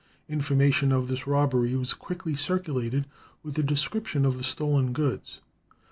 Information 0.27 0.91
of 0.91 1.07
this 1.09 1.27
robbery 1.27 1.75
was 1.75 1.93
quickly 1.93 2.33
circulated, 2.35 3.05
with 3.43 3.55
a 3.59 3.61
description 3.61 4.25
of 4.25 4.39
the 4.39 4.43
stolen 4.43 4.93
goods. 4.93 5.41